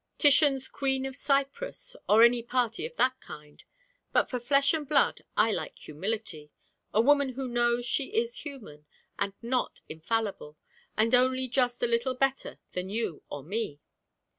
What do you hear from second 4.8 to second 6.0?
blood I like